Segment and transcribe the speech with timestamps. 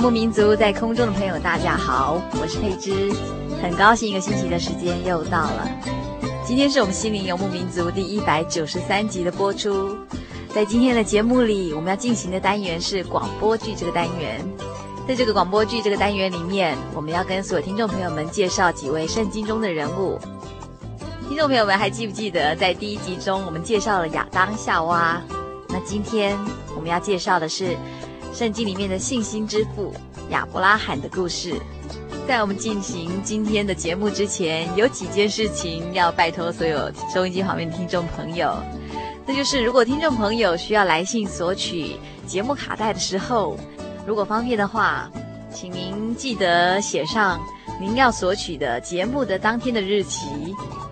[0.00, 3.12] 游牧民族在空中的朋友，大家好，我是佩芝，
[3.62, 5.70] 很高兴一个星期的时间又到了。
[6.42, 9.94] 今天是我们心灵游牧民族第一百九十三集的播出。
[10.54, 14.42] 在今天的节目里，我们要进行的单元是广播剧这个单元。
[15.06, 20.18] 在这个广播剧这个单元里面，我们要跟所有听众朋友们介绍几位圣经中的人物。
[21.28, 25.20] 听众朋友们还记不记得，在第一集中我们介绍了亚当夏娃？
[25.68, 26.34] 那今天
[26.74, 27.76] 我们要介绍的是。
[28.32, 29.92] 圣经里面的信心之父
[30.30, 31.54] 亚伯拉罕的故事。
[32.26, 38.54] 在我们进行今天的节目之前，有几件事情要拜托所有收音机旁边的听众朋友，
[39.26, 41.96] 那就是如果听众朋友需要来信索取
[42.26, 43.56] 节目卡带的时候，
[44.06, 45.10] 如果方便的话，
[45.52, 47.40] 请您记得写上
[47.80, 50.26] 您要索取的节目的当天的日期，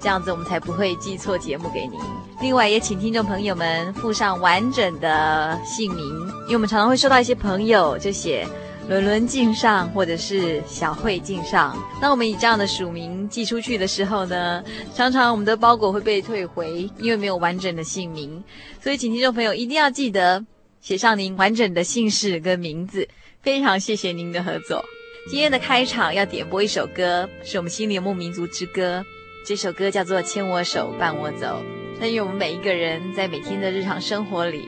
[0.01, 2.01] 这样子我们才不会寄错节目给您。
[2.41, 6.05] 另外，也请听众朋友们附上完整的姓名，
[6.45, 8.47] 因为我们常常会收到一些朋友就写
[8.89, 11.77] “伦伦敬上”或者是“小慧敬上”。
[12.01, 18.43] 当我们以这样的署名寄出去的时候呢，常常我们的包裹会被退回，因为没有完整的姓名。
[18.83, 20.47] 所以，请听众朋友一定要记得
[20.81, 23.07] 写上您完整的姓氏跟名字。
[23.43, 24.83] 非常谢谢您的合作。
[25.31, 29.05] 今天的开场要点播一首歌，是我们心灵游牧民族之歌。
[29.45, 31.63] 这首歌叫做《牵我手，伴我走》。
[32.01, 34.67] 那因为我们每一个人在每天的日常生活里，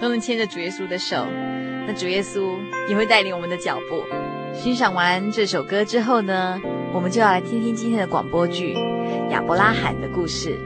[0.00, 1.26] 都能牵着主耶稣的手，
[1.86, 2.56] 那主耶稣
[2.88, 4.02] 也会带领我们的脚步。
[4.54, 6.58] 欣赏完这首歌之后呢，
[6.94, 8.74] 我们就要来听听今天的广播剧
[9.30, 10.58] 《亚伯拉罕的故事》。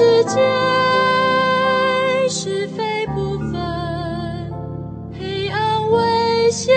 [0.00, 0.40] 世界
[2.30, 4.50] 是非不分
[5.12, 6.74] 黑暗危险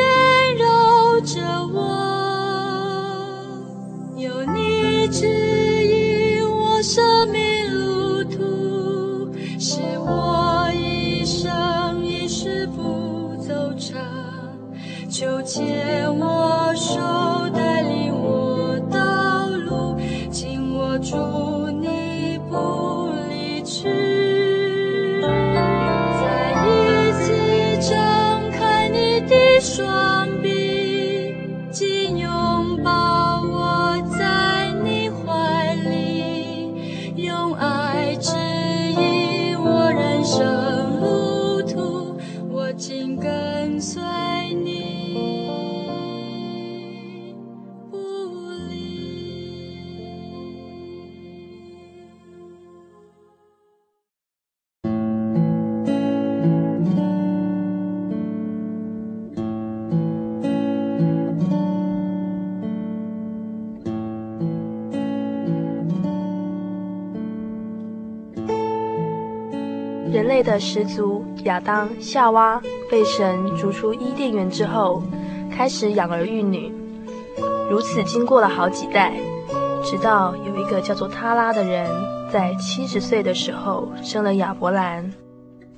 [70.53, 75.01] 的始祖亚当、夏娃被神逐出伊甸园之后，
[75.49, 76.71] 开始养儿育女，
[77.71, 79.13] 如此经过了好几代，
[79.83, 81.89] 直到有一个叫做他拉的人，
[82.31, 85.11] 在七十岁的时候生了亚伯兰，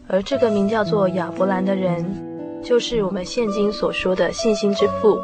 [0.09, 5.17] 而这个名叫做亚伯兰的人，就是我们现今所说的信心之父。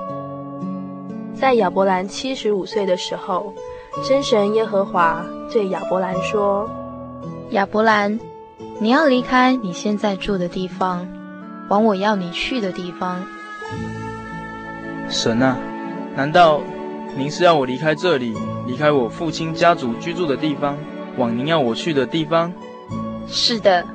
[1.34, 3.54] 在亚伯兰七十五岁的时候，
[4.08, 6.70] 真神耶和华对亚伯兰说
[7.52, 8.18] ：“亚伯兰，
[8.82, 11.08] 你要离开你现在住的地方，
[11.70, 13.24] 往我要你去的地方。
[15.08, 15.56] 神啊，
[16.16, 16.60] 难道
[17.16, 18.36] 您是要我离开这里，
[18.66, 20.76] 离开我父亲家族居住的地方，
[21.16, 22.52] 往您要我去的地方？
[23.28, 23.86] 是的，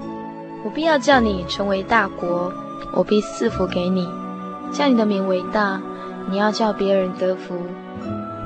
[0.65, 2.53] 我必要叫你成为大国，
[2.95, 4.09] 我必赐福给你，
[4.71, 5.83] 叫你的名为大，
[6.31, 7.57] 你要叫别人得福。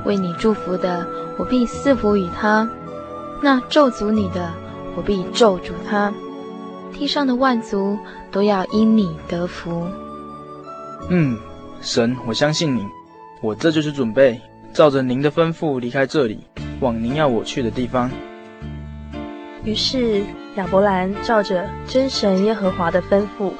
[0.05, 1.05] 为你祝福的，
[1.37, 2.67] 我必赐福与他；
[3.43, 4.49] 那咒诅你的，
[4.95, 6.11] 我必咒诅他。
[6.91, 7.97] 地上的万族
[8.31, 9.87] 都要因你得福。
[11.09, 11.37] 嗯，
[11.81, 12.85] 神，我相信你，
[13.41, 14.39] 我这就是准备，
[14.73, 16.39] 照着您的吩咐离开这里，
[16.79, 18.09] 往您要我去的地方。
[19.63, 20.23] 于是
[20.55, 23.51] 亚伯兰照着真神耶和华的吩咐，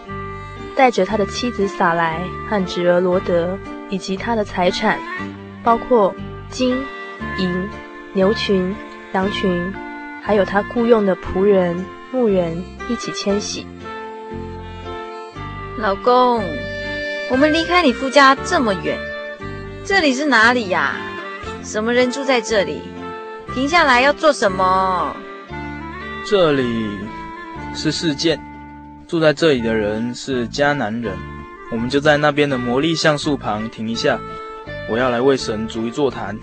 [0.75, 3.57] 带着他的妻子撒莱和侄儿罗德，
[3.89, 4.99] 以及他的财产，
[5.63, 6.13] 包括
[6.49, 6.77] 金、
[7.37, 7.69] 银、
[8.13, 8.75] 牛群、
[9.13, 9.73] 羊群。
[10.23, 13.65] 还有他雇佣的仆人、牧人一起迁徙。
[15.77, 16.43] 老公，
[17.29, 18.99] 我们离开你夫家这么远，
[19.85, 20.97] 这里是哪里呀？
[21.63, 22.81] 什么人住在这里？
[23.53, 25.15] 停下来要做什么？
[26.25, 26.99] 这里
[27.73, 28.37] 是世界，
[29.07, 31.17] 住在这里的人是迦南人。
[31.71, 34.19] 我们就在那边的魔力橡树旁停一下，
[34.89, 36.37] 我要来为神筑一座坛。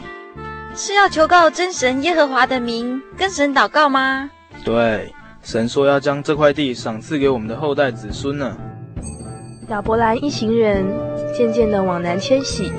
[0.75, 4.31] 是要求告真神耶和华的名，跟神祷告吗？
[4.65, 5.13] 对，
[5.43, 8.57] 神说要将这块地赏赐给我们的后代子孙呢。
[9.69, 10.85] 亚伯兰一行人
[11.37, 12.73] 渐渐地往南迁徙，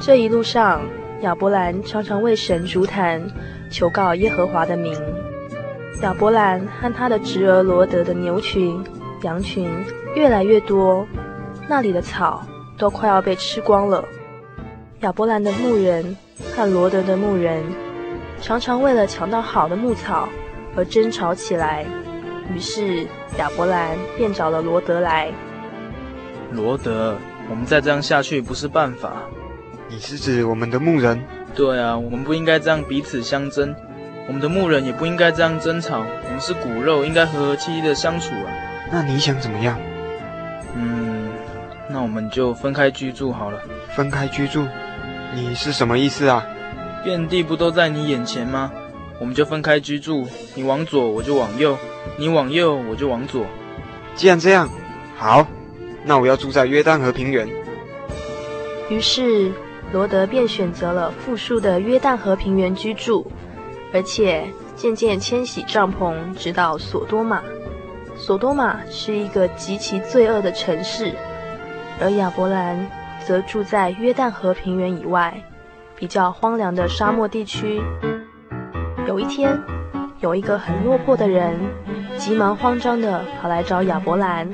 [0.00, 0.82] 这一路上，
[1.22, 3.22] 亚伯兰常常为神筑坛，
[3.70, 4.94] 求告耶和华的名。
[6.02, 8.82] 亚伯兰和他的侄儿罗德的牛群、
[9.22, 9.68] 羊群
[10.14, 11.06] 越来越多，
[11.68, 12.46] 那里的草
[12.78, 14.04] 都快要被吃光了。
[15.00, 16.16] 亚伯兰的牧人。
[16.56, 17.62] 和罗德的牧人
[18.40, 20.26] 常常为了抢到好的牧草
[20.80, 21.84] 而争吵起来，
[22.54, 23.06] 于是
[23.36, 25.30] 亚伯兰便找了罗德来。
[26.52, 27.18] 罗德，
[27.50, 29.24] 我们再这样下去不是办法。
[29.90, 31.20] 你是指我们的牧人？
[31.54, 33.74] 对啊，我们不应该这样彼此相争，
[34.26, 35.98] 我们的牧人也不应该这样争吵。
[35.98, 38.48] 我们是骨肉，应该和和气气的相处啊。
[38.90, 39.78] 那你想怎么样？
[40.74, 41.28] 嗯，
[41.90, 43.60] 那我们就分开居住好了。
[43.94, 44.66] 分开居住？
[45.34, 46.42] 你是什么意思啊？
[47.04, 48.72] 遍地不都在你眼前吗？
[49.20, 51.76] 我们就分开居住，你往左我就往右，
[52.16, 53.44] 你往右我就往左。
[54.16, 54.68] 既然这样，
[55.16, 55.46] 好，
[56.04, 57.46] 那我要住在约旦河平原。
[58.88, 59.52] 于是
[59.92, 63.30] 罗德便选择了富庶的约旦河平原居住，
[63.92, 64.44] 而且
[64.74, 67.42] 渐渐迁徙帐篷，直到所多玛。
[68.16, 71.14] 所多玛是一个极其罪恶的城市，
[72.00, 72.90] 而亚伯兰。
[73.22, 75.42] 则住在约旦河平原以外，
[75.94, 77.82] 比较荒凉的沙漠地区。
[79.10, 79.60] 有一天，
[80.20, 81.58] 有一个很落魄的人，
[82.16, 84.48] 急忙慌张地跑来找亚伯兰。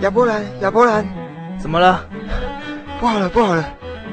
[0.00, 1.06] 亚伯兰，亚伯兰，
[1.58, 2.04] 怎么了？
[3.00, 3.64] 不好了，不好了！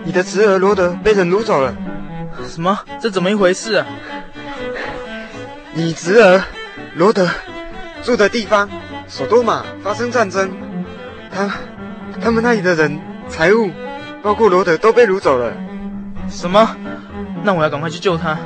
[0.06, 1.76] 你的侄儿罗德被人掳走了。
[2.48, 2.80] 什么？
[3.02, 3.86] 这怎么一回事啊？
[5.74, 6.42] 你侄儿
[6.96, 7.28] 罗德
[8.02, 8.70] 住的地方，
[9.08, 10.50] 所多玛发生战争，
[11.30, 11.52] 他
[12.22, 12.98] 他们那里的人。
[13.28, 13.70] 财物，
[14.22, 15.52] 包括罗德都被掳走了。
[16.30, 16.78] 什么？
[17.44, 18.38] 那我要赶快去救他。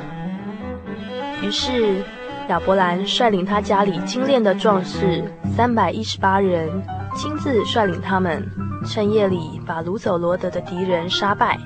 [1.42, 2.02] 于是
[2.48, 5.24] 亚伯兰率领他家里精练的壮士
[5.56, 6.68] 三百一十八人，
[7.14, 8.44] 亲自率领他们，
[8.86, 11.58] 趁夜里把掳走罗德的敌人杀败，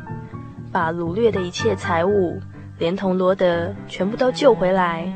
[0.71, 2.39] 把掳掠的一切财物，
[2.79, 5.11] 连同罗德全部都救回来。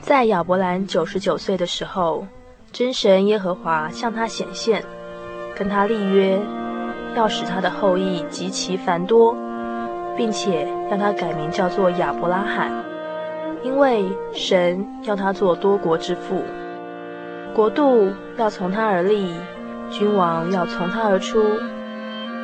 [0.00, 2.26] 在亚伯兰九十九岁的时候，
[2.72, 4.82] 真神耶和华向他显现。
[5.56, 6.40] 跟他立约，
[7.16, 9.34] 要使他的后裔极其繁多，
[10.18, 12.70] 并且让他改名叫做亚伯拉罕，
[13.62, 16.42] 因为神要他做多国之父，
[17.54, 19.32] 国度要从他而立，
[19.88, 21.40] 君王要从他而出。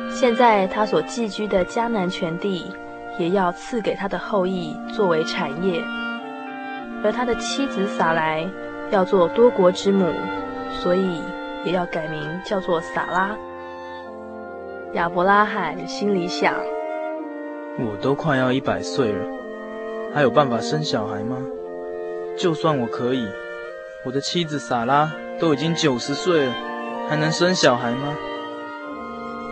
[0.09, 2.71] 现在他所寄居的迦南全地，
[3.19, 5.83] 也要赐给他的后裔作为产业，
[7.03, 8.47] 而他的妻子撒莱
[8.89, 10.07] 要做多国之母，
[10.71, 11.21] 所以。
[11.65, 13.35] 也要改名叫做撒拉。
[14.93, 16.53] 亚伯拉罕心里想：
[17.77, 19.25] 我都快要一百岁了，
[20.13, 21.37] 还有办法生小孩吗？
[22.37, 23.27] 就算我可以，
[24.05, 26.53] 我的妻子撒拉都已经九十岁了，
[27.09, 28.15] 还能生小孩吗？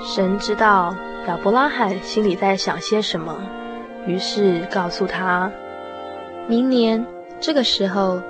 [0.06, 0.96] 神知道
[1.28, 3.38] 亚伯拉罕心里在想些什么，
[4.08, 5.52] 于是告诉他：
[6.48, 7.06] 明年
[7.42, 8.22] 这个时候，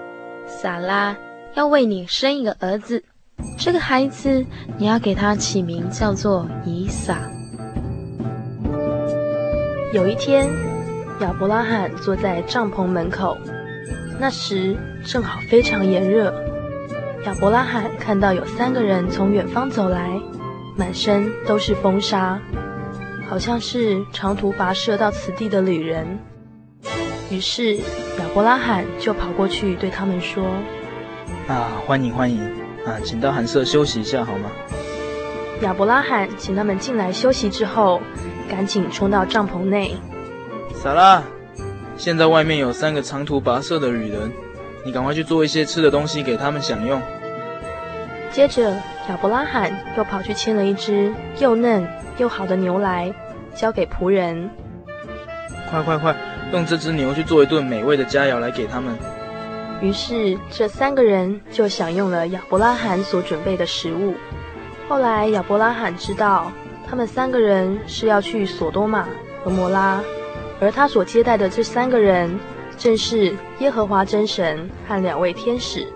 [0.47, 1.15] 撒拉
[1.53, 3.03] 要为你生一个儿子。
[3.59, 4.43] 这个孩子，
[4.77, 7.29] 你要给他起名叫做以撒。
[9.93, 10.49] 有一天，
[11.19, 13.37] 亚伯拉罕坐在帐篷门口，
[14.19, 16.33] 那时正好非常炎热。
[17.27, 20.19] 亚伯拉罕看到有三个人从远方走来，
[20.75, 22.41] 满身都是风沙，
[23.29, 26.17] 好像是长途跋涉到此地的旅人。
[27.29, 30.43] 于是亚伯拉罕就跑过去对他们说
[31.47, 32.41] ：“啊，欢迎欢迎
[32.83, 34.49] 啊，请到寒舍休息一下好吗？”
[35.61, 38.01] 亚伯拉罕请他们进来休息之后，
[38.53, 39.97] 赶紧冲到帐篷内。
[40.75, 41.23] 撒拉。
[41.97, 44.31] 现在外面有三个长途跋涉的旅人，
[44.85, 47.01] 你赶快去做一些吃的东西给他们享用。
[48.31, 48.71] 接着，
[49.09, 53.11] 亚伯拉罕又跑去牵了一只又嫩又好的牛来，
[53.55, 54.49] 交给仆人。
[55.71, 56.15] 快快快，
[56.51, 58.95] 用这只牛去做一顿美味的佳肴来给他们。
[59.81, 64.13] 于是，这三个人就享用了亚伯拉罕所准备的食物。
[64.87, 66.51] 后来，亚伯拉罕知道
[66.93, 69.07] 他们三个人是要去索多玛、
[69.43, 69.99] 和摩拉。
[70.61, 72.29] 而他所接待的这三个人，
[72.77, 75.87] 正是耶和华真神和两位天使。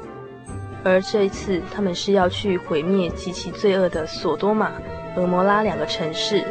[0.83, 4.71] 而这一次，他们是要去毁灭极其罪恶的索多玛、
[5.13, 6.43] 和摩拉两个城市。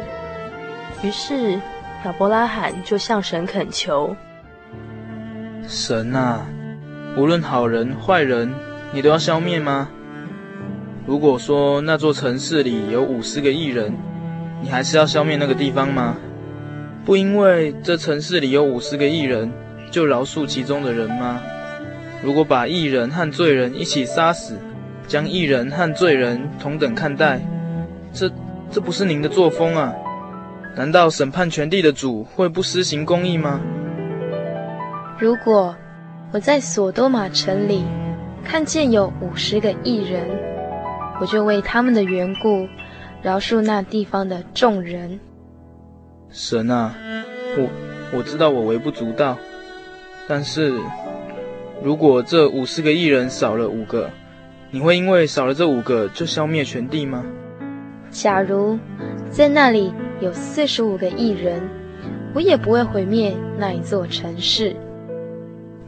[1.03, 1.59] 于是，
[2.05, 4.15] 亚伯拉罕就向神恳求
[5.67, 6.45] ：“神啊，
[7.17, 8.53] 无论好人坏人，
[8.93, 9.89] 你都要消灭吗？
[11.05, 13.93] 如果说那座城市里有五十个义人，
[14.61, 16.15] 你还是要消灭那个地方吗？”
[17.05, 19.49] 不因为这城市里有五十个义人，
[19.89, 21.41] 就饶恕其中的人吗？
[22.21, 24.57] 如果把义人和罪人一起杀死，
[25.07, 27.39] 将义人和罪人同等看待，
[28.11, 28.29] 这
[28.69, 29.93] 这不是您的作风啊？
[30.75, 33.61] 难道审判全地的主会不施行公义吗？
[35.17, 35.73] 如果
[36.33, 37.85] 我在索多玛城里
[38.43, 40.27] 看见有五十个义人，
[41.21, 42.67] 我就为他们的缘故
[43.27, 45.19] 饶恕那地方的众人。
[46.29, 46.95] 神啊，
[47.57, 47.67] 我
[48.17, 49.37] 我知道我微不足道，
[50.29, 50.79] 但是
[51.83, 54.09] 如果这五十个艺人少了五个，
[54.71, 57.25] 你会因为少了这五个就消灭全地吗？
[58.11, 58.79] 假如
[59.29, 59.91] 在那里
[60.21, 61.61] 有四十五个艺人，
[62.33, 64.73] 我也不会毁灭那一座城市。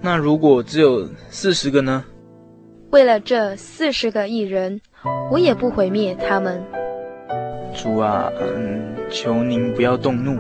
[0.02, 2.04] 那如果只有四十个呢？
[2.90, 4.82] 为了这四十个艺人，
[5.32, 6.62] 我也不毁灭他们。
[7.82, 10.38] 主啊，嗯，求您不要动怒。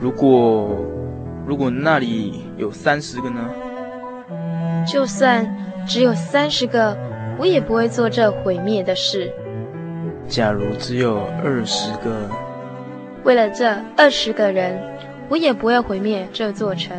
[0.00, 0.82] 如果
[1.46, 3.50] 如果那里有三十个呢？
[4.90, 5.46] 就算
[5.86, 6.96] 只有三十个，
[7.38, 9.30] 我也不会做这毁灭的事。
[10.26, 12.30] 假如只有二十个，
[13.24, 14.80] 为了这二十个人，
[15.28, 16.96] 我也不会毁灭这座城。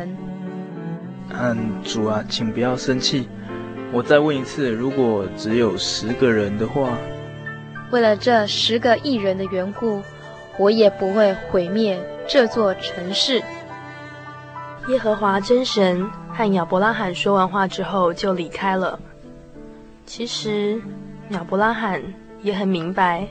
[1.30, 3.28] 嗯，主啊，请不要生气。
[3.92, 6.90] 我再问一次，如果只有十个人的话。
[7.90, 10.02] 为了这十个义人的缘故，
[10.58, 13.42] 我也不会毁灭这座城市。
[14.88, 18.98] 耶和华真神和亚伯拉罕说完话之后，就离开了。
[20.04, 20.80] 其实，
[21.30, 22.02] 亚伯拉罕
[22.42, 23.26] 也很明白，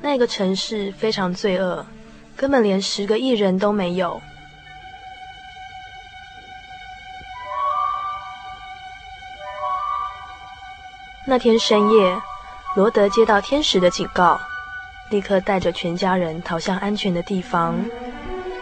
[0.00, 1.84] 那个城市非常罪恶，
[2.36, 4.20] 根本连十个义人都没有。
[11.26, 12.20] 那天深夜。
[12.76, 14.40] 罗德接到天使的警告，
[15.10, 17.74] 立刻带着全家人逃向安全的地方，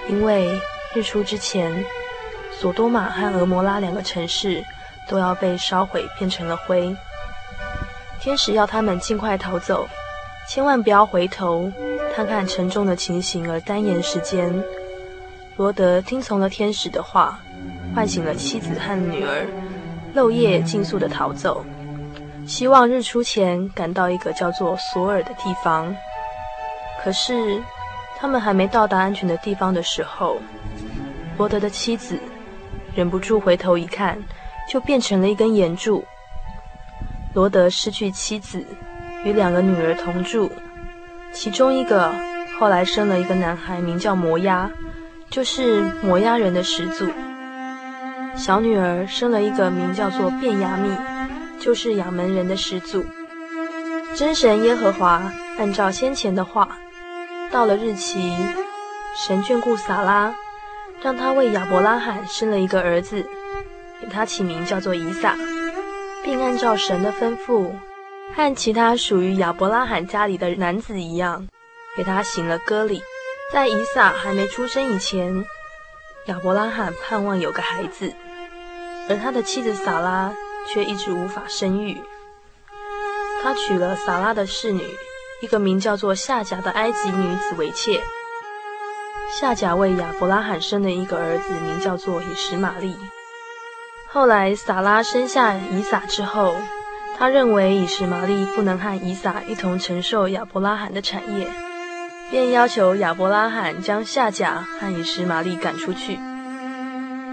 [0.09, 0.59] 因为
[0.95, 1.85] 日出之前，
[2.59, 4.65] 索多玛和俄摩拉两个城市
[5.07, 6.97] 都要被烧毁，变成了灰。
[8.19, 9.87] 天使要他们尽快逃走，
[10.49, 11.71] 千万不要回头
[12.17, 14.51] 看看沉重的情形而耽延时间。
[15.59, 17.39] 罗德听从了天使的话，
[17.95, 19.47] 唤醒了妻子和女儿，
[20.15, 21.63] 漏夜尽速地逃走。
[22.49, 25.95] 希望日出前赶到一个叫做索尔的地方。
[27.05, 27.63] 可是，
[28.19, 30.39] 他们还没到达安全的地方的时候，
[31.37, 32.19] 罗德的妻子
[32.95, 34.19] 忍不住回头一看，
[34.67, 36.03] 就变成了一根岩柱。
[37.35, 38.65] 罗德失去妻子，
[39.25, 40.51] 与两个女儿同住，
[41.35, 42.11] 其中一个
[42.59, 44.71] 后来生了一个男孩，名叫摩押，
[45.29, 47.07] 就是摩押人的始祖。
[48.35, 51.18] 小女儿生了一个名叫做便雅悯。
[51.61, 53.05] 就是亚门人的始祖。
[54.15, 56.79] 真神耶和华按照先前的话，
[57.51, 58.33] 到了日期，
[59.17, 60.35] 神眷顾撒拉，
[61.03, 63.25] 让他为亚伯拉罕生了一个儿子，
[64.01, 65.37] 给他起名叫做以撒，
[66.25, 67.71] 并按照神的吩咐，
[68.35, 71.47] 和其他属于亚伯拉罕家里的男子一样，
[71.97, 73.03] 给他行了割礼。
[73.53, 75.45] 在以撒还没出生以前，
[76.27, 78.13] 亚伯拉罕盼望有个孩子，
[79.09, 80.33] 而他的妻子撒拉。
[80.73, 82.01] 却一直无法生育。
[83.43, 84.83] 他娶了撒拉的侍女，
[85.43, 88.01] 一个名叫做夏甲的埃及女子为妾。
[89.39, 92.97] 夏甲为亚伯拉罕生了一个儿子，名叫做以实玛利。
[94.11, 96.57] 后来撒拉生下以撒之后，
[97.19, 101.47] 他认为以实玛利不能和以撒一同承受亚伯拉罕的产业，
[102.31, 106.19] 便要求亚伯拉罕将夏甲和以实玛利赶出去。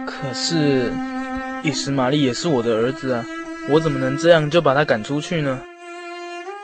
[0.06, 0.92] 可是
[1.66, 3.26] 以实玛利也是我的儿子啊，
[3.70, 5.60] 我怎么能这样就把他赶出去呢？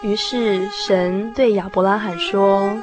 [0.04, 2.78] 于是神对亚伯拉罕说：“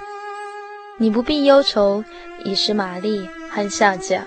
[0.98, 2.02] 你不必忧愁
[2.44, 4.24] 以实玛利和夏甲。”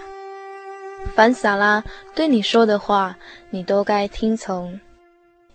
[1.15, 1.83] 凡撒拉
[2.15, 3.17] 对你说的话，
[3.49, 4.79] 你都该听从，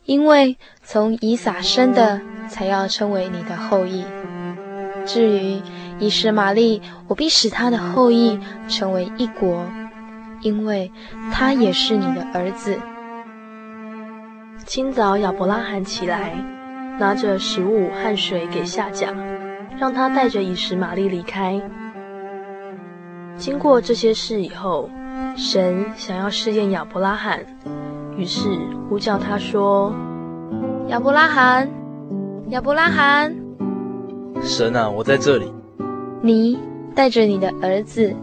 [0.05, 4.05] 因为从以撒生的才要称为你的后裔。
[5.07, 5.63] 至于
[5.99, 8.39] 以实玛利，我必使他的后裔
[8.69, 9.67] 成为一国，
[10.47, 10.93] 因为
[11.33, 12.79] 他也是你的儿子。
[14.65, 16.35] 清早，亚伯拉罕起来，
[17.01, 19.13] 拿着食物和水给夏甲，
[19.77, 21.61] 让他带着以实玛利离开。
[23.37, 24.89] 经过这些事以后，
[25.37, 27.41] 神想要试验亚伯拉罕，
[28.17, 28.49] 于是
[28.89, 29.93] 呼叫他说
[30.87, 31.69] ：“亚伯拉罕，
[32.51, 33.35] 亚伯拉罕。”
[34.43, 35.53] 神啊，我在这里。
[36.23, 36.57] 你
[36.95, 38.15] 带着你的儿子，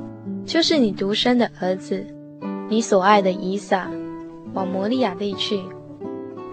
[0.46, 2.06] 就是你独生的儿子，
[2.70, 3.90] 你所爱的以撒，
[4.54, 5.60] 往摩利亚地去，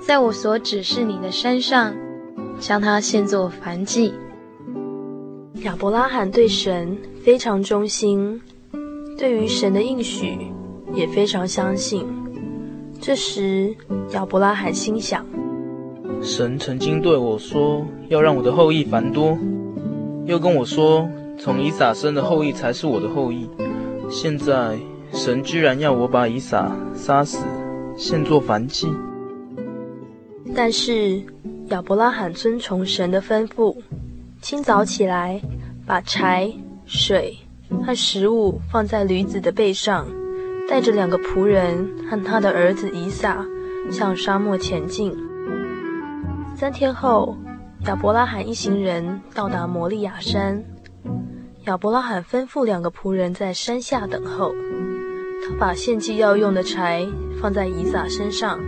[0.07, 1.95] 在我所指示你的山上，
[2.59, 4.13] 将他献作燔祭。
[5.63, 8.41] 亚伯拉罕对神非常忠心。
[9.19, 10.39] 对于神的应许
[10.95, 12.07] 也非常相信。
[12.99, 13.75] 这时，
[14.13, 15.25] 亚伯拉罕心想：
[16.23, 19.37] 神曾经对我说要让我的后裔繁多，
[20.25, 21.07] 又跟我说
[21.39, 23.47] 从以撒生的后裔才是我的后裔。
[24.09, 24.79] 现在，
[25.13, 27.39] 神居然要我把以撒杀死，
[27.97, 28.89] 献作燔祭。
[30.55, 31.23] 但是，
[31.69, 33.77] 亚伯拉罕遵从神的吩咐，
[34.41, 35.41] 清早起来，
[35.87, 36.53] 把柴、
[36.87, 37.37] 水。
[37.87, 40.05] 和食物放在驴子的背上，
[40.69, 43.47] 带着两个仆人和他的儿子以撒
[43.93, 45.17] 向沙漠前进。
[46.57, 47.37] 三天后，
[47.87, 50.65] 亚伯拉罕一行人到达摩利亚山。
[51.67, 54.53] 亚伯拉罕吩咐两个仆人在山下等候，
[55.43, 57.07] 他把献祭要用的柴
[57.41, 58.61] 放在以撒身上，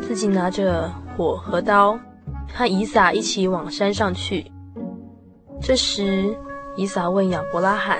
[0.00, 1.98] 自己拿着火和刀，
[2.54, 4.50] 和以撒一起往山上去。
[5.60, 6.34] 这时，
[6.76, 7.98] 以撒问亚伯拉罕：“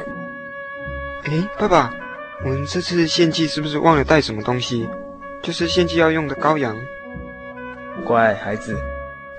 [1.27, 1.93] 诶，爸爸，
[2.45, 4.89] 我们这次献祭是不是忘了带什么东西？
[5.43, 6.77] 就是献祭要用的羔羊。”
[8.07, 8.77] 乖孩子，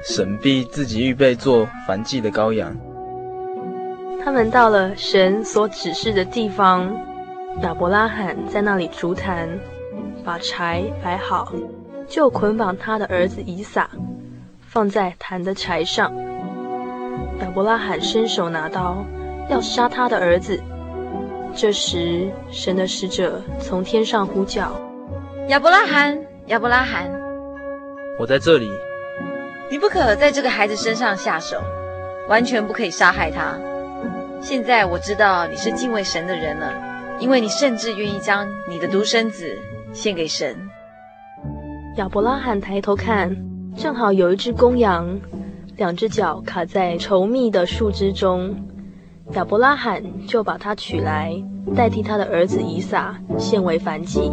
[0.04, 2.76] 神必自己预备做燔祭的羔羊。
[4.24, 6.96] 他们到了神所指示的地方，
[7.60, 9.50] 亚伯拉罕在那里筑坛，
[10.24, 11.52] 把柴摆好，
[12.08, 13.90] 就捆绑他的儿子以撒，
[14.62, 16.12] 放在坛的柴上。
[17.40, 19.04] 亚伯拉罕伸手拿刀。
[19.50, 20.58] 要杀他的儿子。
[21.54, 24.72] 这时，神的使者从天上呼叫
[25.50, 27.12] ：“亚伯拉罕，亚伯拉罕，
[28.18, 28.70] 我在这里。
[29.70, 31.62] 你不可在这个孩子身上下手，
[32.30, 33.58] 完全不可以杀害他。
[34.40, 36.72] 现在我知道你是敬畏神的人了，
[37.22, 39.58] 因为你甚至愿意将你的独生子
[39.94, 40.58] 献给神。”
[41.98, 43.36] 亚伯拉罕抬头看，
[43.78, 45.20] 正好有一只公羊，
[45.78, 48.56] 两只脚卡在稠密的树枝中。
[49.34, 51.32] 亚伯拉罕就把它取来，
[51.76, 54.32] 代替他的儿子以撒，献为燔祭。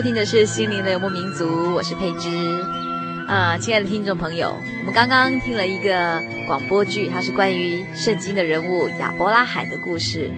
[0.00, 2.30] 收听的是《心灵的游牧民族》，我是佩芝。
[3.28, 10.30] 啊，亲爱的听众朋友，我们刚刚听了一个广播剧，它是关于圣经的人物亚伯拉罕的故事。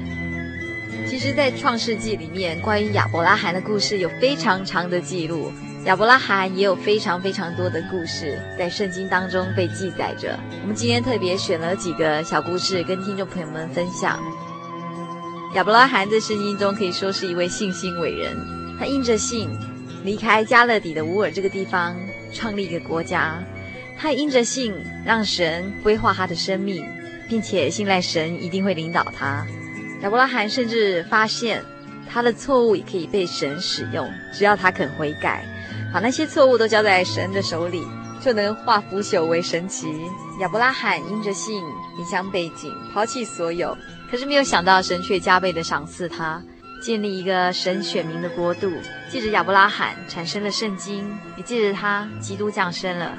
[1.07, 5.53] 其实，在《创世纪》里面，关于亚伯拉罕的故事有非常长的记录。
[5.85, 10.37] 亚伯拉罕也有非常非常多的故事在圣经当中被记载着。
[10.63, 14.19] 我们今天特别选了几个小故事跟听众朋友们分享。
[15.55, 18.37] 亚伯拉罕在圣经中可以说是一位信心伟人，
[18.83, 19.49] 他因着信
[20.03, 21.97] 离开迦勒底的乌尔这个地方，
[22.33, 23.41] 创立一个国家。
[23.97, 24.75] 他因着信
[25.07, 26.85] 让神规划他的生命，
[27.29, 29.47] 并且信赖神一定会领导他。
[30.01, 31.63] 亚伯拉罕甚至发现
[32.11, 35.45] 他的错误也可以被神使用，只要他肯悔改。
[35.95, 37.87] 把那些错误都交在神的手里，
[38.21, 39.87] 就能化腐朽为神奇。
[40.41, 41.63] 亚伯拉罕因着信
[41.97, 43.79] 离乡背井，抛弃所有，
[44.11, 46.43] 可是没有想到神却加倍的赏赐他，
[46.83, 48.71] 建立一个神选民的国度。
[49.09, 53.17] 借着亚伯拉罕产生了圣经，也借着他基督降生了，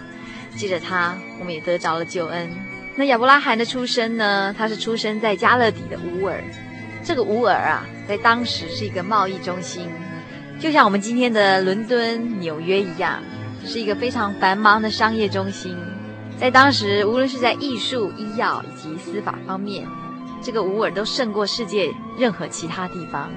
[0.55, 2.49] 借着他我们也得着了救恩。
[2.95, 4.53] 那亚伯拉罕的出生呢？
[4.55, 6.43] 他是出生在加勒底的乌尔，
[7.03, 9.87] 这个乌尔啊，在当时是一个贸易中心。
[10.59, 13.21] 就像我们今天的伦敦、纽约一样，
[13.65, 15.75] 是一个非常繁忙的商业中心。
[16.39, 19.87] 在当时，无论是在艺术、医药以及司法方面，
[20.41, 23.31] 这个乌尔都胜过世界任何其他地方。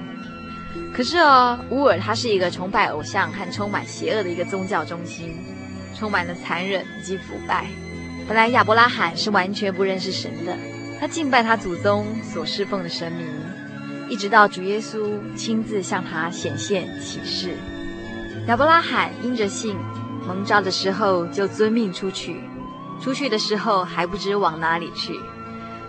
[0.97, 5.37] 可是哦，乌尔它是一个崇拜偶像和充满邪恶的一个宗教中心，
[5.95, 7.67] 充满了残忍以及腐败。
[8.27, 10.57] 本来亚伯拉罕是完全不认识神的，
[10.99, 13.27] 他敬拜他祖宗所侍奉的神明。
[14.09, 17.55] 一直到主耶稣亲自向他显现启示，
[18.47, 19.77] 亚伯拉罕因着信
[20.25, 22.41] 蒙召的时候就遵命出去，
[22.99, 25.13] 出去的时候还不知往哪里去。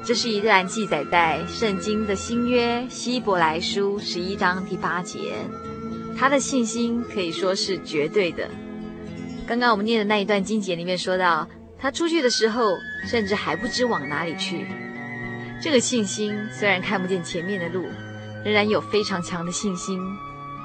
[0.05, 5.35] 这是一段记载在圣经的新约希伯来书十一章第八节。
[6.17, 8.49] 他的信心可以说是绝对的。
[9.47, 14.67] 刚刚我们念的那一段经节里面说到，他出去的时候甚至还不知往哪里去。
[15.63, 17.85] 这个信心虽然看不见前面的路。
[18.45, 20.01] 仍然有非常强的信心。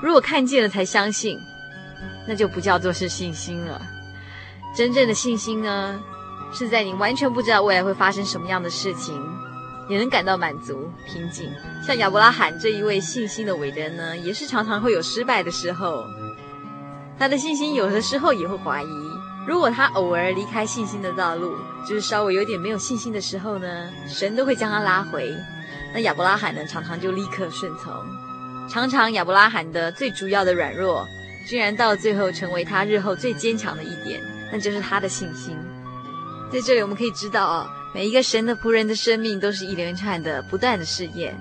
[0.02, 1.40] 如果看见了才相信，
[2.28, 3.82] 那就不叫做是信心了。
[4.76, 6.00] 真正的信心呢，
[6.54, 9.20] 是在你完全不知道未来会发生什么样的事情，
[9.90, 11.52] 也能感到满足、平静。
[11.86, 16.06] 像亚伯拉罕这一位信心的伟人呢，也是常常会有失败的时候。
[17.20, 18.88] 他的信心有的时候也会怀疑。
[19.46, 21.56] 如果他偶尔离开信心的道路，
[21.88, 25.36] 就是稍微有点没有信心的时候呢，神都会将他拉回。
[25.94, 27.94] 那亚伯拉罕呢，常常就立刻顺从。
[28.70, 31.06] 常常亚伯拉罕的最主要的软弱，
[31.46, 35.58] 居然到最后成为他日后最坚强的一点，那就是他的信心。
[36.54, 41.36] 在这里我们可以知道啊，每一个神的仆人的生命都是一连串的不断的试验。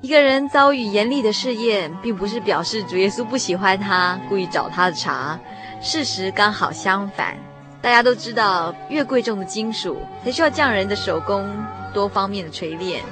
[0.00, 5.38] 一个人遭遇严厉的试验，并不是表示主耶稣不喜欢他，故意找他的茬。
[5.82, 7.36] 事实刚好相反。
[7.82, 11.46] 大家都知道，越贵重的金属，才需要匠人的手工
[11.92, 13.02] 多方面的锤炼。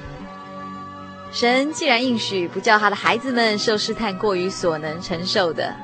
[1.31, 5.77] 神既然应许不叫他的孩子们受试探过于所能承受的，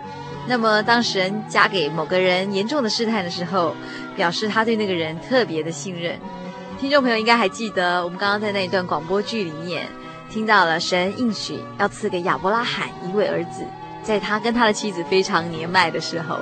[0.47, 3.75] 那么当神加给某个人严重的试探的时候，
[4.17, 6.19] 表示他对那个人特别的信任。
[6.81, 9.87] 听众朋友应该还记得，我们刚刚在那一段广播剧里面
[10.29, 13.65] 听到了神应许要赐给亚伯拉罕一位儿子，
[14.03, 16.41] 在他跟他的妻子非常年迈的时候，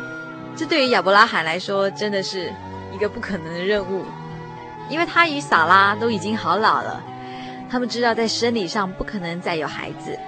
[0.56, 2.50] 这对于亚伯拉罕来说真的是
[2.94, 4.04] 一个不可能的任务，
[4.88, 7.02] 因为他与撒拉都已经好老了。
[7.70, 10.18] 他们知道在生理上不可能再有孩子，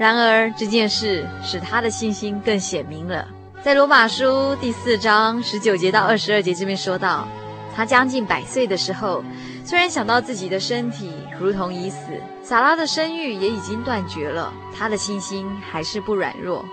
[0.00, 3.28] 然而这件事使他的信心更显明了。
[3.62, 7.28] 在罗马书第四章十九节到二十二节这边说到，
[7.76, 9.22] 他将近百岁的时候，
[9.62, 11.98] 虽然想到自己的身体如同已死，
[12.42, 16.64] 撒拉的生育也已经断绝了，他的信心还是不软弱，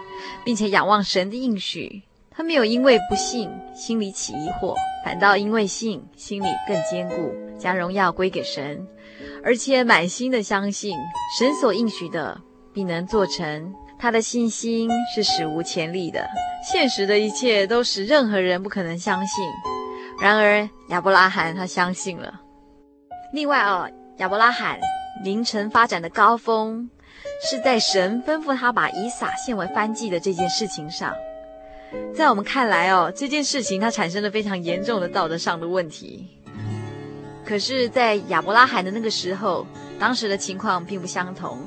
[0.45, 2.01] 并且仰望神的应许。
[2.31, 8.87] 他没有因为不信心里起疑惑，反倒因为信心里更坚固，将荣耀归给神。
[9.43, 10.95] 而且满心的相信
[11.37, 12.39] 神所应许的
[12.77, 16.29] 必能做成，他的信心是史无前例的。
[16.71, 19.43] 现实的一切都使任何人不可能相信，
[20.21, 22.39] 然而亚伯拉罕他相信了。
[23.33, 24.79] 另外哦，亚伯拉罕
[25.23, 26.87] 灵城发展的高峰
[27.49, 31.11] 是在神吩咐他把以撒献为燔祭的这件事情上。
[32.13, 36.27] 在我们看来哦，这件事情它产生了非常严重的道德上的问题。
[37.43, 39.65] 可是，在亚伯拉罕的那个时候，
[39.97, 41.57] 当时的情况并不相同。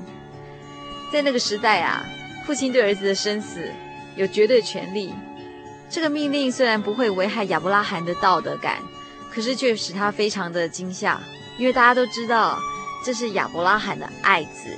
[1.13, 2.05] 在那个时代啊，
[2.47, 3.71] 父亲对儿子的生死
[4.17, 5.13] 有绝对权利。
[5.89, 8.79] 这个命令虽然不会危害亚伯拉罕的道德感，
[9.31, 11.21] 可是却使他非常的惊吓，
[11.59, 12.59] 因为大家都知道
[13.05, 14.71] 这是亚伯拉罕的爱子，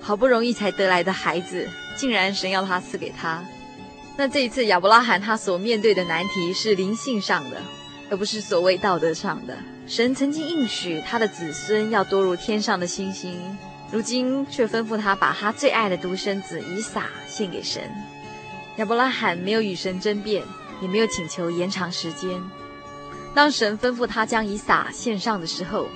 [0.00, 3.44] 好不容易才得来的孩子，竟然神要他赐给他。
[4.16, 7.60] 那这一次亚伯拉罕他所面对的难题是灵性上的，
[8.08, 9.56] 而不是所谓道德上的。
[9.88, 13.36] 神曾经应许他的子孙要多如天上的星星，
[13.92, 17.82] 如今却吩咐他把他最爱的独生子以撒献给神。
[18.76, 20.42] 亚伯拉罕没有与神争辩，
[20.82, 22.30] 也没有请求延长时间。
[23.34, 25.88] 当神吩咐他将以撒献上的时候，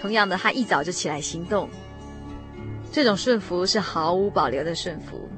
[0.00, 1.68] 同样的，他一早就起来行动。
[2.92, 5.28] 这种顺服是毫无保留的顺服。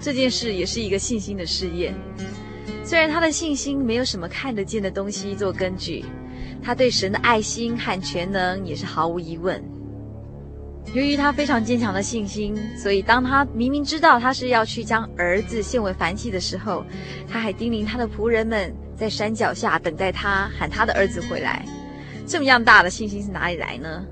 [0.00, 1.94] 这件事也是一个信心的试验。
[2.84, 6.04] 虽然他的信心没有什么看得见的东西做根据，
[6.62, 9.62] 他对神的爱心和全能也是毫无疑问。
[10.94, 16.86] 由于他非常坚强的信心，所以当他明明知道他是要去将儿子献为燔祭的时候，
[17.28, 21.66] 他还叮咛他的仆人们在山脚下等待他，喊他的儿子回来。
[22.28, 24.06] 这么样大的信心是哪里来呢？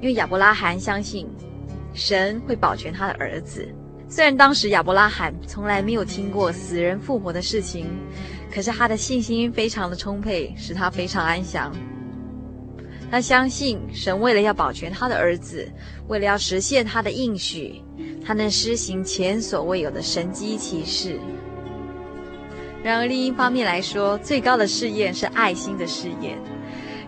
[0.00, 1.28] 因为亚伯拉罕相信
[1.92, 3.68] 神会保全他的儿子。
[4.08, 7.86] 虽然当时亚伯拉罕从来没有听过死人复活的事情，
[8.50, 11.70] 可是他的信心非常的充沛，使他非常安详。
[13.12, 15.70] 他相信神为了要保全他的儿子，
[16.08, 17.82] 为了要实现他的应许，
[18.24, 21.20] 他能施行前所未有的神迹奇事。
[22.82, 26.38] 然而另一方面来说，最高的试验是爱心的试验。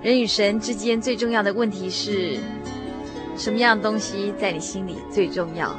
[0.03, 2.37] 人与神之间最重要的问题是，
[3.35, 5.75] 什么样的东西在你心里最重要？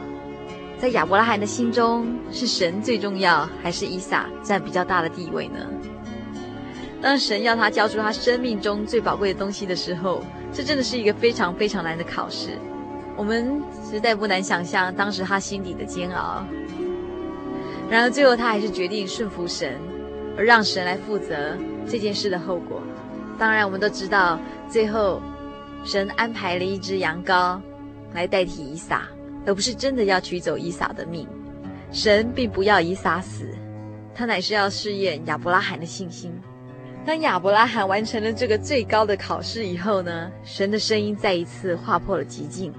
[0.80, 5.60] 在亚伯拉罕的心中，是神最重要，还是以撒占比较大的地位呢？
[7.06, 12.58] 当神要他交出他生命中最宝贵的东西的时候，这真的是一个非常非常难的考试。
[13.15, 16.44] 我们实在不难想象当时他心底的煎熬。
[17.91, 19.80] 然而最后他还是决定顺服神，
[20.36, 21.56] 而让神来负责
[21.88, 22.82] 这件事的后果。
[23.38, 25.22] 当然，我们都知道，最后
[25.84, 27.62] 神安排了一只羊羔
[28.15, 29.04] 来代替以撒。
[29.46, 31.28] 而不是真的要取走以撒的命，
[31.91, 33.48] 神并不要以撒死，
[34.12, 36.34] 他乃是要试验亚伯拉罕的信心。
[37.06, 42.74] 当亚伯拉罕完成了这个最高的考试以后呢，神的声音再一次划破了寂静。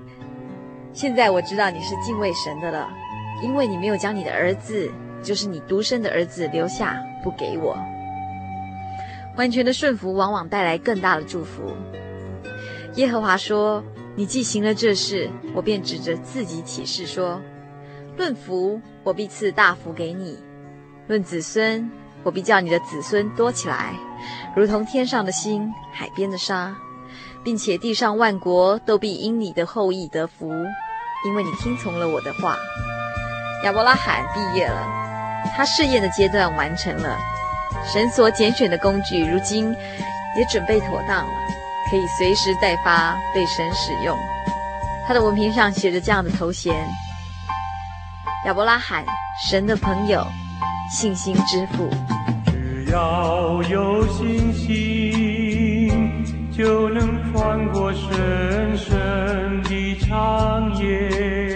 [0.92, 2.88] 现在我知道你是敬畏神的了，
[3.42, 4.90] 因为你没有将你的儿子，
[5.22, 7.78] 就是你独生的儿子留下不给我。
[9.36, 11.62] 完全的顺服往往带来更大的祝福。
[12.94, 13.82] 耶和华说。
[14.18, 17.38] 你既行了这事，我便指着自己起誓说：
[18.16, 20.38] 论福，我必赐大福给你；
[21.06, 21.90] 论子孙，
[22.26, 23.94] 我必叫你的子孙多起来，
[24.56, 26.74] 如同天上的星、海边的沙，
[27.44, 30.50] 并且地上万国都必因你的后裔得福，
[31.24, 32.56] 因为你听从了我的话。
[33.62, 34.88] 亚伯拉罕毕业了，
[35.56, 37.16] 他试验的阶段完成了，
[37.86, 39.72] 神所拣选的工具如今
[40.36, 41.32] 也准备妥当了。
[41.88, 44.18] 可以随时待发，被神使用。
[45.06, 46.74] 他的文凭上写着这样的头衔：
[48.46, 49.04] 亚伯拉罕，
[49.48, 50.26] 神的朋友，
[50.90, 51.88] 信心之父。
[52.46, 55.90] 只要有信心，
[56.52, 61.55] 就能穿过深深的长夜，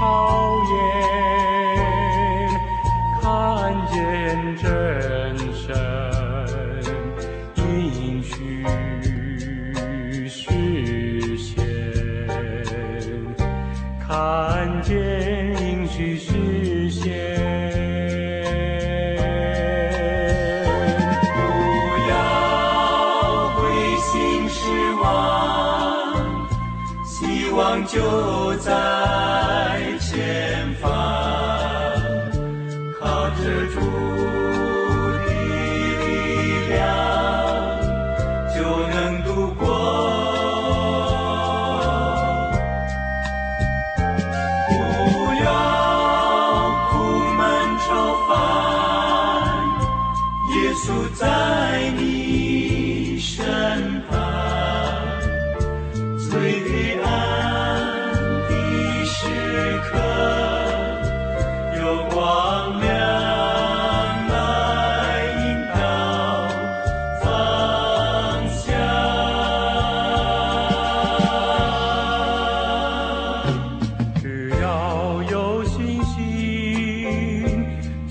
[0.00, 0.39] 就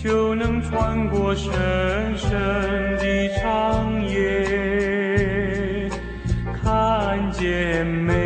[0.02, 1.52] 就能穿过深
[2.16, 2.32] 深
[2.98, 5.90] 的长夜
[6.64, 8.19] 看见美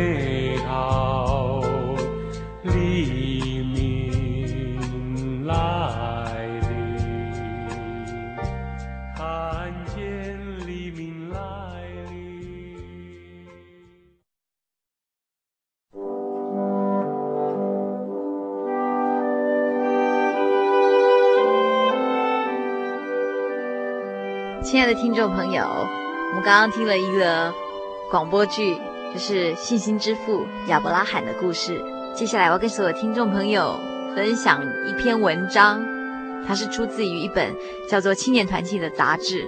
[25.14, 27.54] 听众朋友，我们刚刚听了一个
[28.10, 28.76] 广播剧，
[29.12, 31.80] 就是信心之父亚伯拉罕的故事。
[32.16, 33.78] 接下来我要跟所有听众朋友
[34.16, 35.86] 分享一篇文章，
[36.44, 37.54] 它是出自于一本
[37.88, 39.46] 叫做《青年团契》的杂志，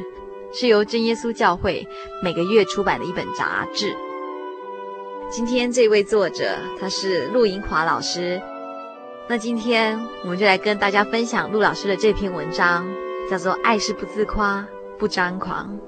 [0.53, 1.85] 是由真耶稣教会
[2.23, 3.93] 每个月出版的一本杂志。
[5.33, 8.41] 今天这位作者他是陆银华老师，
[9.27, 12.87] 那今天我们就来跟大家分享陆老师的这篇文章，
[13.29, 14.65] 叫做《爱是不自夸，
[14.99, 15.79] 不张狂》。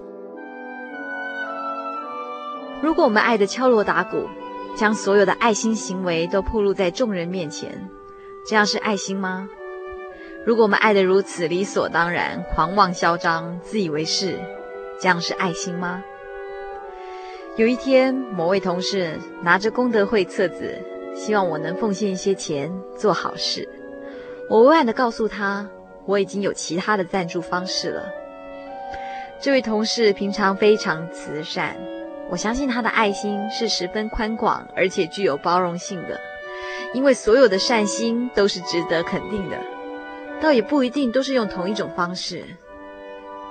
[2.81, 4.29] 如果我们爱得敲锣打鼓，
[4.77, 7.89] 将所有的爱心行为都暴露在众人面前，
[8.47, 9.49] 这样是爱心吗？
[10.47, 14.39] 如果我们爱得如此理所当然，狂妄嚣张，自以为是，
[15.01, 16.03] 这样是爱心吗？
[17.57, 20.79] 有一天，某位同事拿着功德会册子，
[21.15, 23.69] 希望我能奉献一些钱做好事。
[24.49, 25.69] 我委婉地告诉他，
[26.07, 28.05] 我已经有其他的赞助方式了。
[29.41, 31.77] 这位同事平常非常慈善，
[32.29, 36.21] 我相信他的爱心是十分宽广，而且具有包容性的。
[36.93, 39.57] 因为所有的善心都是值得肯定的，
[40.41, 42.45] 倒也不一定都是用同一种方式。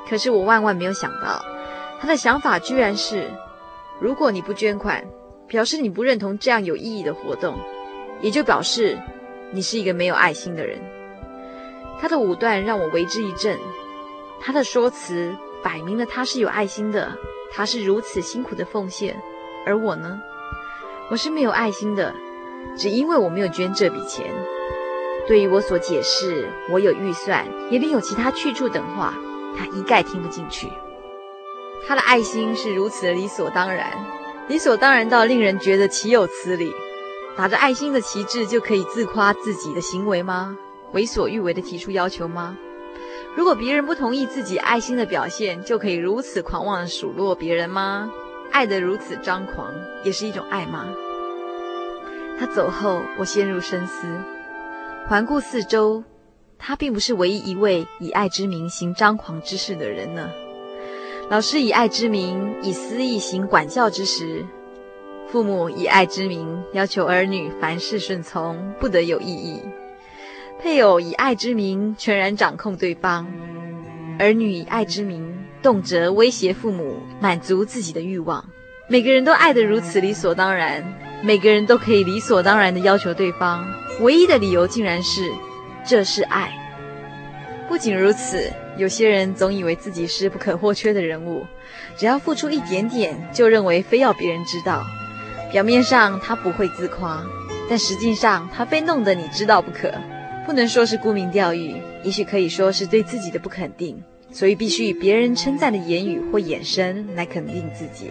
[0.09, 1.41] 可是我万万没有想到，
[2.01, 3.29] 他的想法居然是。
[3.99, 5.03] 如果你不捐款，
[5.47, 7.57] 表示你不认同这样有意义的活动，
[8.21, 8.99] 也就表示
[9.51, 10.77] 你是一个没有爱心的人。
[11.99, 13.57] 他的武断让我为之一振，
[14.39, 17.17] 他的说辞摆明了他是有爱心的，
[17.51, 19.21] 他是如此辛苦的奉献，
[19.65, 20.19] 而我呢，
[21.09, 22.13] 我是没有爱心的，
[22.77, 24.25] 只因为我没有捐这笔钱。
[25.27, 29.13] 对于我所解释我有预算，也另有其他去处等话，
[29.57, 30.69] 他一概听不进去。
[31.87, 33.91] 他的爱心是如此的理所当然，
[34.47, 36.73] 理所当然到令人觉得岂有此理。
[37.35, 40.57] 打着爱心的旗帜就可以自夸自己的行为吗？
[40.93, 42.57] 为所欲为的提出要求吗？
[43.37, 48.09] 如果别人不同意自己爱心的表现，就可以如此狂妄地数落别人吗？
[48.51, 49.71] 爱得如此张狂，
[50.03, 50.87] 也是一种爱吗？
[52.39, 54.07] 他走后，我陷入深思，
[55.07, 56.03] 环顾四周，
[56.57, 60.31] 他并不是唯一一位以爱之名行张狂之事的人呢。
[61.29, 64.47] 老师以爱之名，以私意行管教之实；
[65.27, 69.59] 父母以爱之名，要求儿女凡事顺从，不得有异议；
[70.59, 73.25] 配偶以爱之名，全然掌控对方；
[74.19, 78.43] 儿女以爱之名，动辄威胁父母，满足自己的欲望。
[78.87, 80.83] 每个人都爱得如此理所当然，
[81.23, 83.67] 每个人都可以理所当然地要求对方，
[84.01, 85.31] 唯一的理由竟然是
[85.85, 86.51] 这是爱。
[87.67, 88.51] 不仅如此。
[88.77, 91.43] 有些人总以为自己是不可或缺的人物，
[91.97, 94.85] 只要付出一点点，就认为非要别人知道。
[95.51, 97.25] 表面上他不会自夸，
[97.67, 99.91] 但实际上他非弄得你知道不可。
[100.47, 108.09] 不能说是沽名钓誉，也许可以说是对自己的不肯定，所以必须以别人称赞的言语或眼神来肯定自己。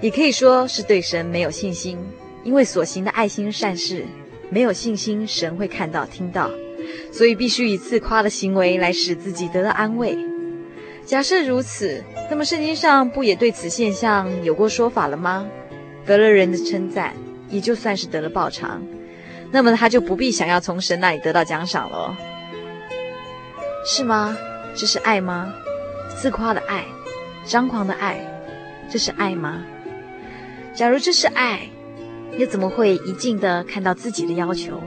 [0.00, 1.96] 也可以说是对神没有信心，
[2.42, 4.04] 因为所行的爱心善事，
[4.50, 6.50] 没有信心神会看到听到。
[7.12, 10.18] 所以必须以自夸的行为来使自己得到安慰。
[11.06, 15.46] 假设如此，那么圣经上不也对此现象有过说法了吗？
[16.04, 17.14] 得了人的称赞，
[17.48, 18.82] 也就算是得了报偿，
[19.52, 22.16] 那么他就不必想要从神那里得到奖赏了，
[23.84, 24.36] 是吗？
[24.74, 25.52] 这是爱吗？
[26.16, 26.84] 自夸的爱，
[27.44, 28.20] 张狂的爱，
[28.88, 29.64] 这是爱吗？
[30.74, 31.68] 假如这是爱，
[32.38, 34.80] 又怎么会一尽的看到自己的要求？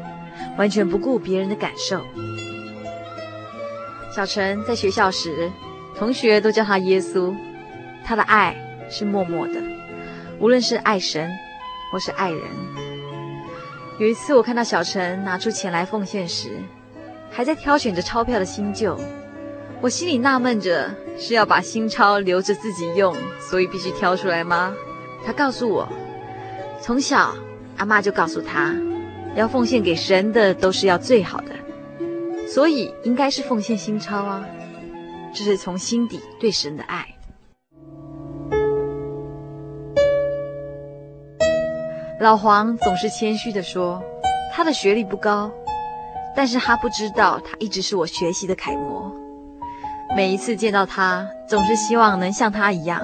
[0.57, 2.05] 完全不顾别人的感受。
[4.15, 5.51] 小陈在学校时，
[5.97, 7.35] 同学都叫他耶稣。
[8.05, 8.55] 他的爱
[8.89, 9.61] 是默默的，
[10.39, 11.31] 无论是爱神
[11.91, 12.41] 或是爱人。
[14.03, 16.61] 有一次，我看到小陈拿出钱来奉献时，
[17.31, 18.99] 还在挑选着钞票的新旧。
[19.79, 24.75] 我心里纳闷着，是要把新钞留着自己用，所以必须挑出来吗？
[25.25, 25.87] 他告诉我，
[26.81, 27.33] 从小
[27.77, 28.75] 阿妈就告诉他。
[29.37, 31.55] 要奉献给神的都是要最好的，
[32.45, 34.45] 所以应该是奉献新钞啊！
[35.33, 37.07] 这是从心底对神的爱。
[42.23, 44.01] 老黄总是谦虚地说，
[44.49, 45.51] 他的学历不高，
[46.33, 49.13] 但是他不知道他一直是我学习的楷模。
[50.15, 53.01] 每一次见到他，总是希望能像他一样。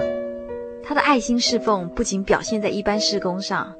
[0.85, 3.75] 他的爱心侍奉不仅表现在一般事工上。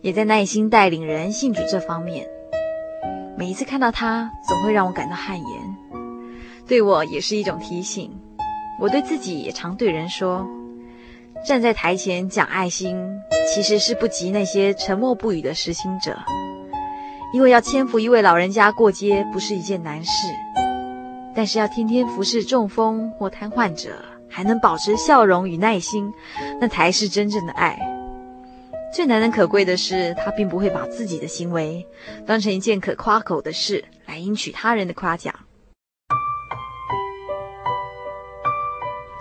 [0.00, 2.26] 也在耐心带领人信主这方面，
[3.36, 5.76] 每一次看到他，总会让我感到汗颜，
[6.66, 8.18] 对我也是一种提醒。
[8.80, 10.48] 我对自己也常对人说，
[11.44, 12.96] 站在台前讲爱心，
[13.52, 16.16] 其实是不及那些沉默不语的实行者，
[17.32, 20.28] 因为要牵扶一位老人家过街不是一件难事，
[21.34, 23.96] 但是要天天服侍中风或瘫痪者，
[24.28, 26.12] 还能保持笑容与耐心，
[26.60, 27.78] 那才是真正的爱。
[28.92, 31.86] 最难能可贵的是，他并不会把自己的行为
[32.26, 35.34] 当成一件可夸口的事来赢取他人的夸奖。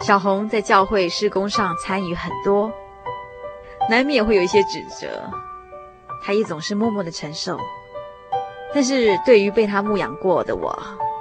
[0.01, 2.71] 小红在教会事工上参与很多，
[3.89, 5.07] 难免会有一些指责，
[6.23, 7.59] 她也总是默默的承受。
[8.73, 10.77] 但是对于被她牧养过的我，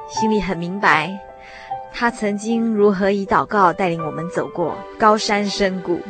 [0.08, 1.10] 心里很明白，
[1.92, 6.00] 她曾经如何以祷告带领我们走过高山深谷。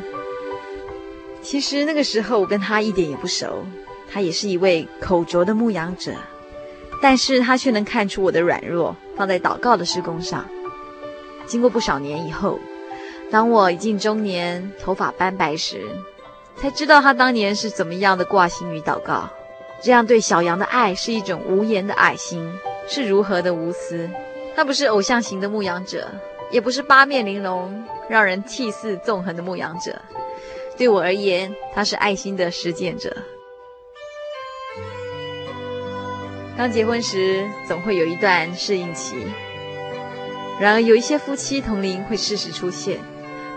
[1.41, 3.65] 其实那个时候我跟她一点也不熟，
[4.11, 6.13] 她也是一位口拙的牧养者，
[7.01, 10.45] 但是她却能看出我的软弱，放在祷告的事工上。
[11.49, 12.59] 经过不少年以后，
[13.31, 15.81] 当我已近中年，头发斑白时，
[16.55, 19.27] 才知道他当年是怎么样的挂心与祷告。
[19.81, 22.47] 这样对小羊的爱是一种无言的爱心，
[22.87, 24.09] 是如何的无私。
[24.55, 26.07] 他不是偶像型的牧羊者，
[26.51, 29.99] 也不是八面玲珑、让人涕泗纵横的牧羊者。
[30.77, 33.15] 对我而言，他是爱心的实践者。
[36.57, 39.15] 刚结婚时，总会有一段适应期。
[40.59, 42.99] 然而，有一些夫妻同龄会适时出现，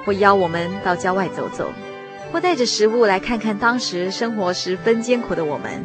[0.04, 1.72] 会邀我们到郊外走走，
[2.30, 5.84] 或带着食物来看看当时生活十分艰苦的我们。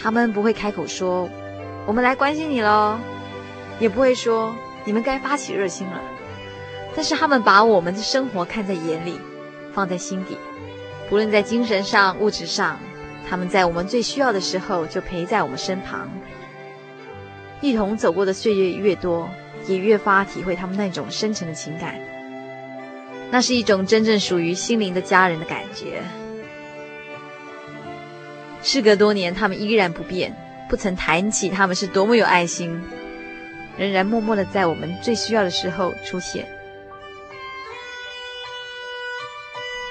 [0.00, 1.28] 他们不会开口说
[1.84, 2.96] “我们来关心你喽”，
[3.80, 4.54] 也不会说
[4.86, 6.00] “你们该发起热心了”，
[6.94, 9.18] 但是他们把我们的生活看在眼里，
[9.72, 10.36] 放在心底。
[11.10, 12.78] 不论在精神上、物质上，
[13.28, 16.08] 他们在我们最需要的时候就陪在我们身旁。
[17.60, 19.28] 一同走过的岁月越多，
[19.66, 21.98] 也越发体会他们那种深沉的情感，
[23.30, 26.02] 那是一种真正属于心灵的家人的感觉。
[28.62, 30.34] 事隔多年，他们依然不变，
[30.68, 32.82] 不曾谈起他们是多么有爱心，
[33.76, 36.46] 仍然默默的在我们最需要的时候出现。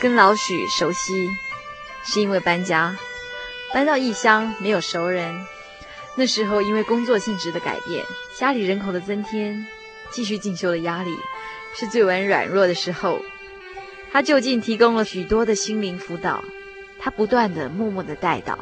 [0.01, 1.29] 跟老许熟悉，
[2.05, 2.97] 是因为搬家，
[3.73, 5.33] 搬到异乡，没有熟人。
[6.15, 8.03] 那时候，因为工作性质的改变，
[8.39, 9.63] 家里人口的增添，
[10.11, 11.11] 继续进修的压力，
[11.75, 13.19] 是最为软弱的时候。
[14.11, 16.43] 他就近提供了许多的心灵辅导，
[16.99, 18.57] 他不断的、默默的带导，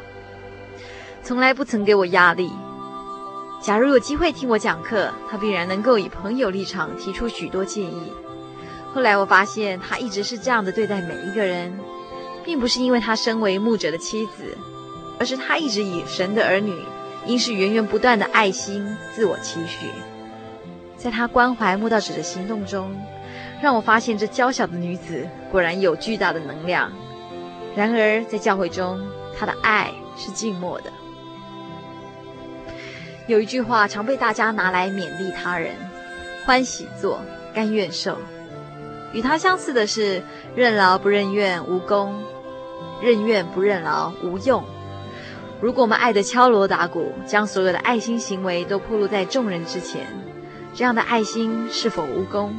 [1.22, 2.52] 从来不曾给我压力。
[3.62, 8.12] 假如有机会听我讲课，他必然能够以朋友立场提出许多建议。
[8.92, 11.72] 后来我发现，他一直是这样的对待每一个人，
[12.44, 14.56] 并不是因为他身为牧者的妻子，
[15.18, 16.74] 而是他一直以神的儿女。
[17.26, 19.86] 应是源源不断的爱心，自我期许，
[20.96, 22.94] 在他关怀慕道者的行动中，
[23.62, 26.90] 让我发现这娇小的女子果然有巨大的能量。
[27.74, 29.00] 然而，在教会中，
[29.38, 30.90] 她的爱是静默的。
[33.28, 35.76] 有一句话常被大家拿来勉励他人：
[36.44, 37.22] 欢喜做，
[37.54, 38.18] 甘愿受。
[39.12, 40.22] 与他相似的是，
[40.56, 42.20] 任劳不任怨无功，
[43.02, 44.64] 任怨不任劳无用。
[45.62, 50.04] 如果我们爱得敲锣打鼓，将所有的爱心行为都暴露在众人之前，
[50.74, 52.52] 这样的爱心是否无功？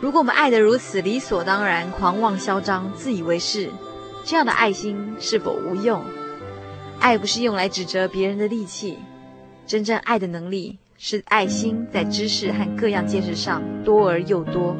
[0.00, 3.68] 如果我们爱得如此理所当然、狂妄嚣张、自以为是，
[4.24, 6.04] 这样的爱心是否无用？
[7.00, 8.96] 爱不是用来指责别人的利器，
[9.66, 14.76] 真正爱的能力是爱心在知识和各样见识上多而又多，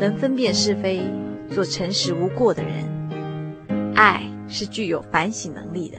[0.00, 1.02] 能分辨是非，
[1.54, 3.94] 做诚实无过的人。
[3.94, 5.98] 爱是具有反省能力的。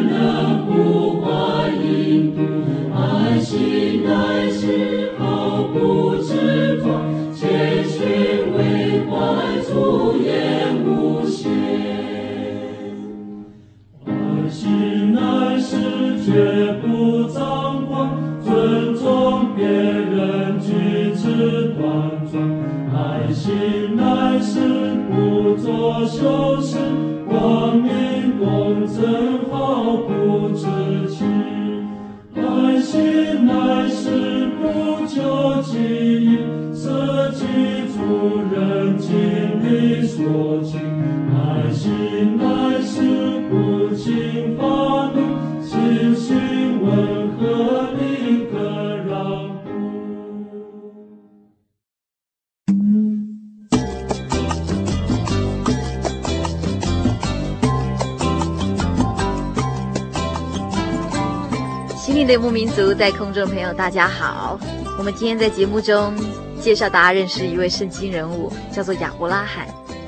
[63.31, 64.59] 族，在空中的朋友，大家好。
[64.97, 66.13] 我们今天在节目中
[66.59, 69.67] 介绍大家认识一位圣经人物，叫做亚伯拉罕，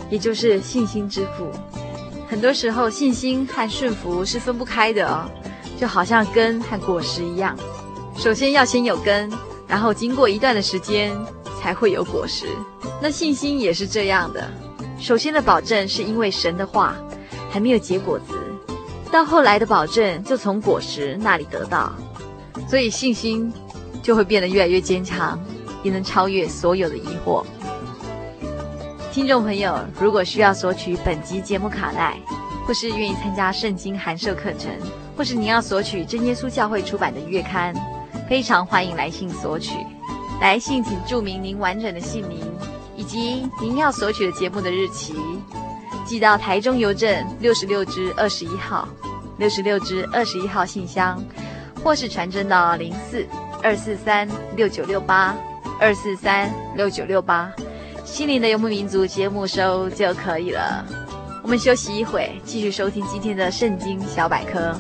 [0.10, 1.50] 也就是信心之父。
[2.28, 5.30] 很多时候，信心和顺服是分不开的哦，
[5.80, 7.58] 就好像根和果实一样，
[8.16, 9.32] 首先要先有根，
[9.68, 11.16] 然后经过一段的时间
[11.62, 12.46] 才会有果实。
[13.02, 14.50] 那信心也是这样的，
[15.00, 16.96] 首先的保证是因为神的话
[17.50, 18.36] 还没有结果子。
[19.12, 21.94] 到后来的保证就从果实那里得到，
[22.68, 23.52] 所以信心
[24.02, 25.40] 就会变得越来越坚强，
[25.84, 27.44] 也能超越所有的疑惑。
[29.12, 32.18] 听众朋友，如果需要索取本集节目卡带，
[32.66, 34.72] 或是愿意参加圣经函授课程，
[35.16, 37.74] 或是您要索取真耶稣教会出版的月刊，
[38.28, 39.76] 非常欢迎来信索取。
[40.42, 42.40] 来信请注明您完整的姓名
[42.98, 45.14] 以及您要索取的节目的日期。
[46.06, 48.88] 寄到台中邮政六十六支二十一号，
[49.38, 51.24] 六十六支二十一号信箱，
[51.84, 53.26] 或是传真到零四
[53.62, 55.36] 二四三六九六八
[55.80, 57.52] 二四三六九六八，
[58.06, 60.86] 心灵的游牧民族节目收就可以了。
[61.42, 64.74] 我们休息一会，继续收听今天的圣经小百科。